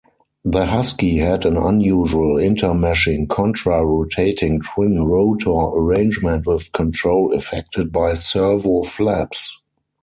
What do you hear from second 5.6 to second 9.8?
arrangement with control effected by servo-flaps.